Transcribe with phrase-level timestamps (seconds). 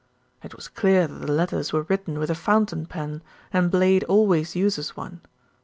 [0.41, 3.21] "It was clear that the letters were written with a fountain pen,
[3.53, 5.21] and Blade always uses one.